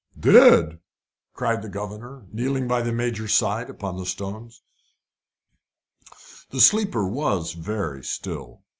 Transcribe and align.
"Dead!" 0.19 0.79
cried 1.35 1.61
the 1.61 1.69
governor, 1.69 2.25
kneeling 2.33 2.67
by 2.67 2.81
the 2.81 2.91
Major's 2.91 3.35
side 3.35 3.69
upon 3.69 3.97
the 3.97 4.05
stones. 4.07 4.63
The 6.49 6.59
sleeper 6.59 7.07
was 7.07 7.53
very 7.53 8.03
still. 8.03 8.63